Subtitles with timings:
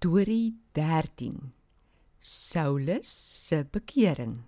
[0.00, 1.52] Storie 13
[2.18, 3.08] Saulus
[3.48, 4.38] se bekering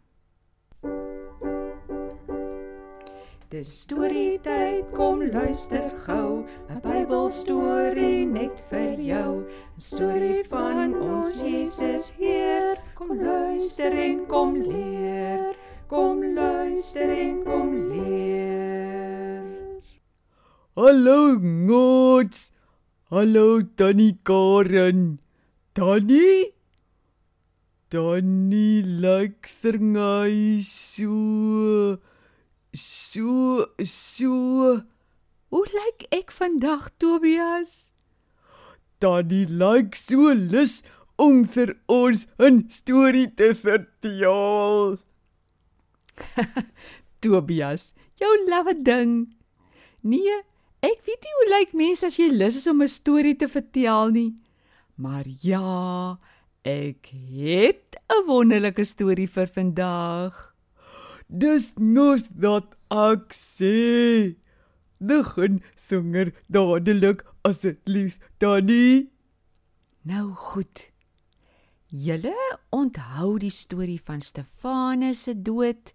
[3.51, 9.45] Dis storie tyd, kom luister gou, 'n Bybelstorie net vir jou.
[9.77, 12.81] 'n Storie van ons Jesus Heer.
[12.95, 15.53] Kom luister en kom leer.
[15.87, 19.45] Kom luister en kom leer.
[20.77, 22.53] Hallo Ngots.
[23.11, 25.21] Hallo Tannie Karen.
[25.75, 26.53] Tannie?
[27.89, 31.97] Tannie lyk serngai so
[32.77, 34.35] so so.
[35.49, 37.95] Hoe lyk ek vandag Tobias?
[39.01, 40.83] Tannie lyk so lus
[41.17, 45.01] om vir ons 'n storie te vertel.
[47.25, 49.33] Tobias, jou lawwe ding.
[50.05, 50.37] Nee,
[50.85, 54.13] ek weet nie hoe lyk mense as jy lus is om 'n storie te vertel
[54.13, 54.33] nie.
[55.03, 56.19] Maar ja,
[56.63, 60.55] ek het 'n wonderlike storie vir vandag.
[61.27, 64.37] Dis nos dat ek sê.
[64.99, 69.11] Begin songer dadelik asseblief, Tannie.
[70.03, 70.91] Nou goed.
[71.87, 75.93] Julle onthou die storie van Stefanus se dood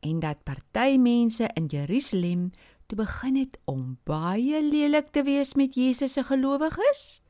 [0.00, 2.50] en dat party mense in Jerusalem
[2.86, 7.22] toe begin het om baie lelik te wees met Jesus se gelowiges?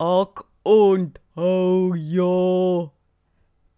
[0.00, 2.88] Ek onthou ja.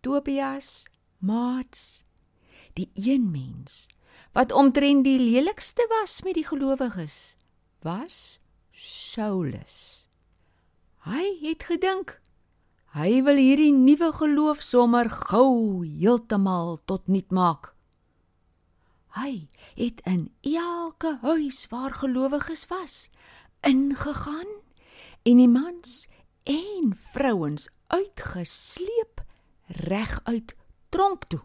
[0.06, 0.84] Tobias,
[1.18, 2.04] Mats,
[2.78, 3.88] die een mens
[4.30, 7.34] wat omtrent die lelikste was met die gelowiges,
[7.82, 8.38] was
[8.70, 10.06] Saulus.
[11.10, 12.20] Hy het gedink
[12.94, 17.72] hy wil hierdie nuwe geloof sommer gou heeltemal tot nut maak.
[19.18, 23.08] Hy het in elke huis waar gelowiges was
[23.66, 24.61] ingegaan
[25.22, 26.06] en die mans
[26.48, 29.22] en vrouens uitgesleep
[29.86, 30.54] reguit
[30.90, 31.42] tronk toe.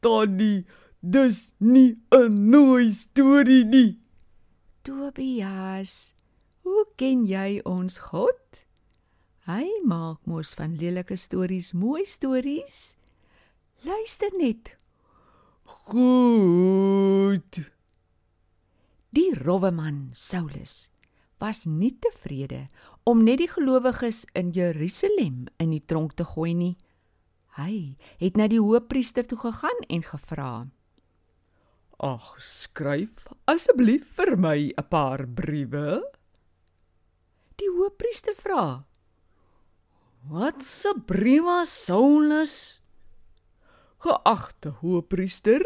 [0.00, 0.64] Tannie,
[1.00, 3.98] dis nie 'n nuwe storie nie.
[4.82, 6.14] Tobias,
[6.62, 8.64] hoe ken jy ons God?
[9.46, 12.96] Hy maak mos van lelike stories mooi stories.
[13.82, 14.76] Luister net.
[15.64, 17.60] Goed.
[19.10, 20.90] Die rowwe man Saulus
[21.40, 22.66] was nie tevrede
[23.08, 26.76] om net die gelowiges in Jerusalem in die tronk te gooi nie.
[27.58, 30.52] Hy het na die hoofpriester toe gegaan en gevra:
[32.00, 36.00] Ag, skryf asseblief vir my 'n paar briewe.
[37.56, 38.84] Die hoofpriester vra:
[40.28, 42.80] Wat se briewe, Saulus?
[43.98, 45.60] Geagte hoofpriester,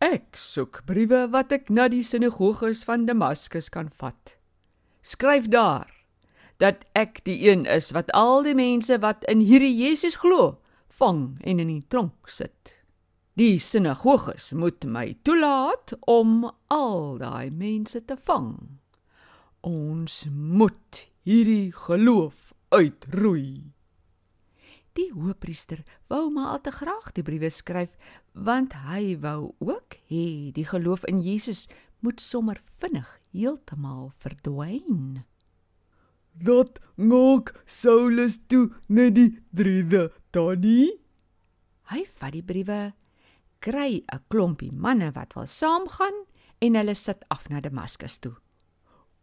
[0.00, 4.39] ek soek briewe wat ek na die sinagoges van Damaskus kan vat.
[5.02, 5.88] Skryf daar
[6.60, 10.58] dat ek die een is wat al die mense wat in hierdie Jesus glo,
[11.00, 12.76] vang en in die tronk sit.
[13.40, 18.52] Die sinagoges moet my toelaat om al daai mense te vang.
[19.64, 23.72] Ons moet hierdie geloof uitroei.
[24.98, 25.80] Die hoofpriester
[26.12, 27.96] wou maar al te graag die briewe skryf
[28.34, 31.68] want hy wou ook hê die geloof in Jesus
[32.04, 35.24] moet sommer vinnig heeltemal verdwyn.
[36.32, 41.00] Dat ngok Saulus toe net die driede tannie.
[41.90, 42.92] Hy vat die briewe,
[43.60, 46.24] kry 'n klompie manne wat wil saamgaan
[46.60, 48.36] en hulle sit af na Damaskus toe.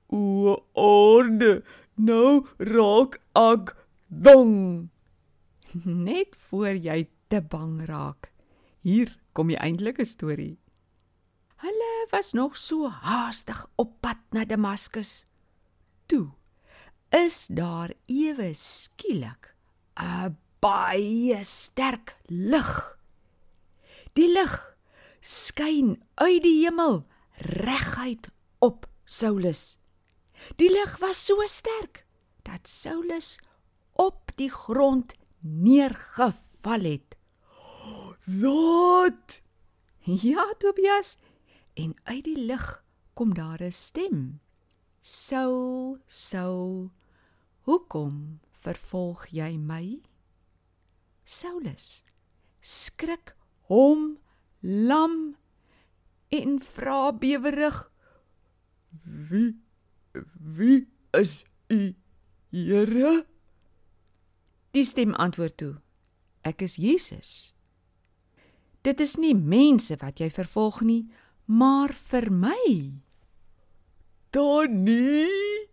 [0.09, 1.63] O orde,
[1.95, 3.75] nou raak ek
[4.07, 4.89] dong.
[6.07, 8.31] Net voor jy te bang raak.
[8.81, 10.57] Hier kom die eintlike storie.
[12.09, 15.25] Was nog so haastig op pad na Damaskus.
[16.05, 16.29] Toe
[17.09, 19.55] is daar ewe skielik
[19.99, 22.97] 'n baie sterk lig.
[24.13, 24.77] Die lig
[25.21, 27.05] skyn uit die hemel
[27.37, 28.29] reguit
[28.59, 29.77] op Saulus.
[30.55, 32.05] Die lig was so sterk
[32.43, 33.37] dat Saulus
[33.93, 37.15] op die grond neergeval het.
[38.23, 39.41] Wat?
[40.03, 41.17] Ja, Tobias,
[41.77, 42.67] en uit die lig
[43.13, 44.39] kom daar 'n stem.
[45.01, 46.91] Saul, Saul,
[47.61, 50.01] hoekom vervolg jy my?
[51.23, 52.03] Saulus
[52.61, 53.35] skrik
[53.69, 54.17] hom
[54.61, 55.35] lam
[56.27, 57.91] en vra bewerig:
[59.03, 59.55] Wie
[60.33, 61.95] wie is u,
[62.49, 63.25] Here?
[64.71, 65.75] Die stem antwoord toe:
[66.41, 67.53] Ek is Jesus.
[68.81, 71.09] Dit is nie mense wat jy vervolg nie,
[71.47, 72.67] maar vir my.
[74.35, 75.67] Tannie,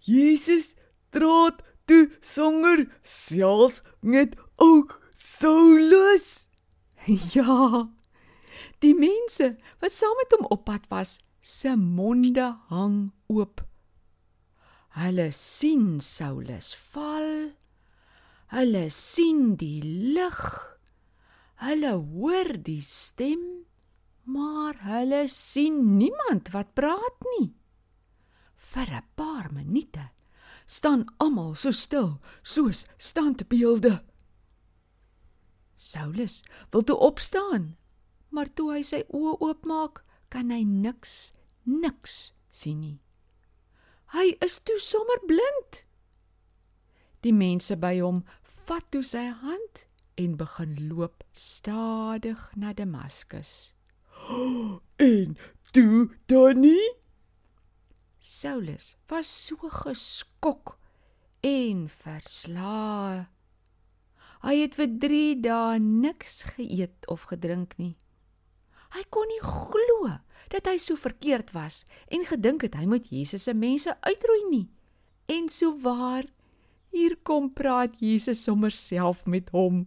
[0.00, 0.74] Jesus
[1.12, 6.48] trot toe songer self net ook Saulus.
[7.36, 7.86] Ja.
[8.82, 13.62] Die mense wat saam met hom op pad was, se monde hang oop.
[14.96, 17.52] Hulle sien Saulus val.
[18.50, 20.42] Hulle sien die lig.
[21.62, 23.44] Hulle hoor die stem,
[24.26, 27.54] maar hulle sien niemand wat praat nie.
[28.56, 30.10] Vir 'n paar minute
[30.66, 34.02] staan almal so stil, soos standbeelde.
[35.76, 37.76] Saulus wil toe opstaan,
[38.28, 41.32] maar toe hy sy oë oopmaak, kan hy niks,
[41.62, 43.00] niks sien nie.
[44.14, 45.84] Hy is toe sommer blind.
[47.22, 48.24] Die mense by hom
[48.66, 49.86] vat toe sy hand
[50.16, 53.75] en begin loop stadig na Damaskus.
[54.96, 55.36] En
[55.70, 56.94] toe Donnie
[58.18, 60.78] Saulus was so geskok
[61.40, 63.26] en verslae
[64.46, 67.96] Hy het vir 3 dae niks geëet of gedrink nie.
[68.94, 70.12] Hy kon nie glo
[70.52, 71.82] dat hy so verkeerd was
[72.12, 74.66] en gedink het hy moet Jesus se mense uitroei nie.
[75.26, 76.28] En so waar
[76.94, 79.86] hier kom praat Jesus sommer self met hom.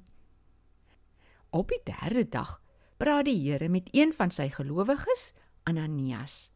[1.56, 2.58] Op die derde dag
[3.00, 5.32] praat die Here met een van sy gelowiges,
[5.64, 6.50] Ananias.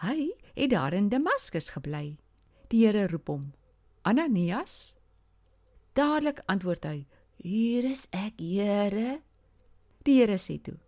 [0.00, 2.16] Hy het daar in Damaskus gebly.
[2.72, 3.52] Die Here roep hom.
[4.02, 4.94] Ananias?
[5.92, 7.04] Dadelik antwoord hy:
[7.36, 9.20] Hier is ek, Here.
[10.08, 10.78] Die Here sê toe: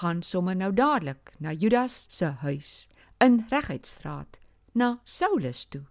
[0.00, 2.88] Gaan sommer nou dadelik na Judas se huis
[3.24, 4.36] in Reguitstraat
[4.74, 5.86] na Saulus toe.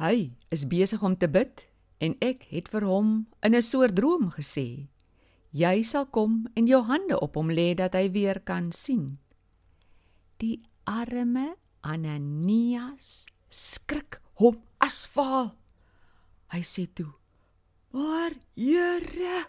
[0.00, 1.68] Hy is besig om te bid
[2.00, 4.88] en ek het vir hom in 'n soort droom gesê:
[5.54, 9.20] Jy sal kom en jou hande op hom lê dat hy weer kan sien.
[10.42, 11.54] Die arme
[11.86, 13.22] Ananias
[13.54, 15.52] skrik hom asfaal.
[16.50, 17.12] Hy sê toe:
[17.94, 19.46] Maar Here,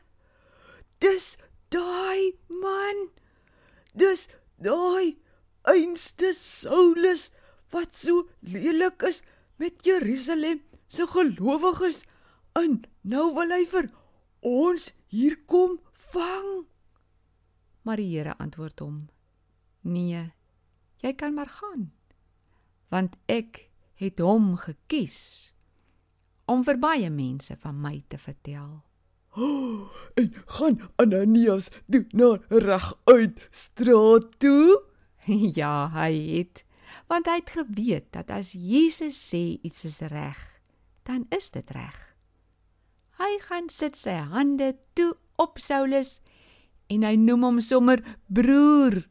[1.02, 1.38] dis
[1.74, 3.10] daai man.
[3.98, 4.28] Dis
[4.62, 5.18] daai
[5.66, 7.31] einste Saulus
[7.74, 9.24] wat so lelik is
[9.58, 12.04] met Jerusalem se gelowiges
[12.62, 12.84] in.
[13.01, 13.90] Nou wil hy vir
[14.46, 15.80] ons hier kom
[16.12, 16.66] vang.
[17.86, 19.06] Maar die Here antwoord hom:
[19.82, 20.32] Nee,
[21.04, 21.92] jy kan maar gaan.
[22.92, 23.70] Want ek
[24.02, 25.54] het hom gekies
[26.52, 28.84] om vir baie mense van my te vertel.
[29.36, 34.82] Oh, en gaan Ananias toe na reg uit straat toe?
[35.60, 36.64] ja, hy het,
[37.12, 40.42] want hy het geweet dat as Jesus sê iets is reg,
[41.04, 42.05] dan is dit reg.
[43.16, 46.20] Hy gaan sit sy hande toe op Saulus
[46.92, 49.06] en hy noem hom sommer broer,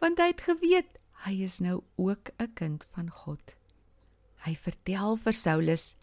[0.00, 0.94] want hy het geweet
[1.24, 3.56] hy is nou ook 'n kind van God.
[4.44, 5.94] Hy vertel vir Saulus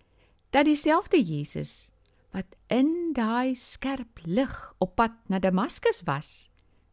[0.51, 1.89] dat dieselfde Jesus
[2.31, 6.49] wat in daai skerp lig op pad na Damaskus was,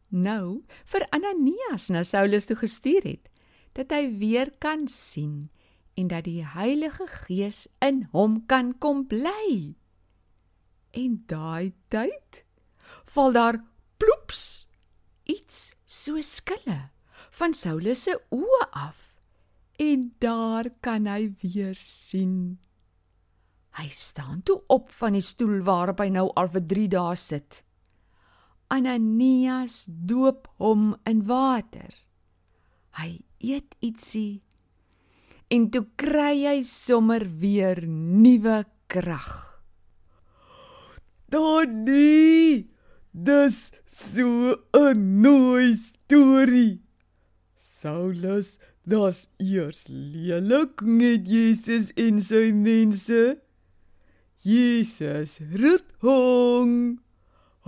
[0.09, 3.29] nou vir Ananias na Saulus toe gestuur het,
[3.73, 5.49] dat hy weer kan sien
[5.95, 9.75] en dat die Heilige Gees in hom kan kom bly.
[10.91, 12.43] En daai tyd
[13.09, 13.59] val daar
[13.97, 14.67] ploeps
[15.29, 16.89] iets so skille
[17.37, 19.05] van Saulus se oë af
[19.79, 22.59] en daar kan hy weer sien.
[23.79, 27.61] Hy staan toe op van die stoel waarop hy nou al vir 3 dae sit.
[28.69, 31.93] Ananias doop hom in water.
[32.99, 34.41] Hy eet ietsie
[35.49, 39.48] en toe kry hy sommer weer nuwe krag.
[41.31, 42.67] Danie,
[43.13, 46.81] dis so 'n nuwe storie.
[47.79, 53.37] Saulus, das eers lelik met Jesus en sy mense.
[54.41, 56.99] Jesus roep hom.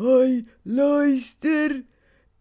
[0.02, 1.84] Hy luister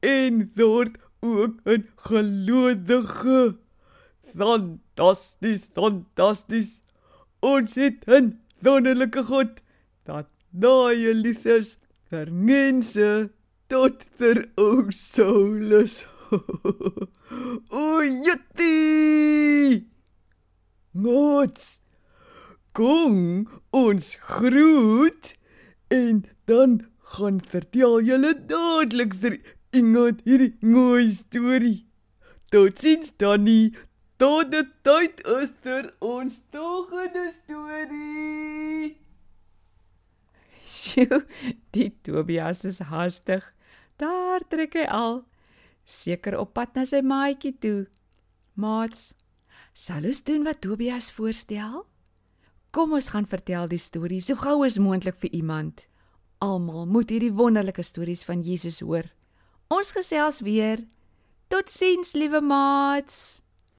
[0.00, 3.58] en word ook 'n gelowige.
[4.34, 6.80] Fantasties, fantasties.
[7.40, 9.60] Ons het 'n wonderlike God
[10.04, 11.76] dat daai liefdes
[12.10, 13.30] vir mense
[13.68, 16.04] tot ter ook soulus.
[17.82, 19.86] o, jette!
[20.92, 21.78] Nots
[22.74, 25.34] kom ons groet
[25.90, 26.80] en dan
[27.14, 29.38] gaan vertel julle dadelik vir
[29.74, 31.86] iemand hierdie mooi storie.
[32.50, 33.70] Totsiens Danny.
[34.20, 38.96] Tot die tyd is ter ons volgende storie.
[40.80, 41.24] Sjoe,
[41.74, 43.44] die Tobias is haastig.
[44.00, 45.20] Daar trek hy al
[45.84, 47.88] seker op pad na sy maatjie toe.
[48.60, 49.10] Maats,
[49.74, 51.84] sal ons doen wat Tobias voorstel?
[52.70, 55.84] Kom ons gaan vertel die storie so gou as moontlik vir iemand.
[56.40, 59.08] Almal moet hierdie wonderlike stories van Jesus hoor.
[59.70, 60.86] Ons gesels weer.
[61.50, 63.42] Totsiens, liewe maats.